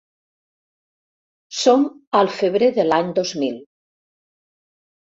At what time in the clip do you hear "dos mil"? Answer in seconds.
3.21-3.63